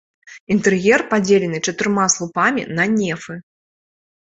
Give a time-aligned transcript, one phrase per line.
[0.53, 3.39] Інтэр'ер падзелены чатырма слупамі на нефы.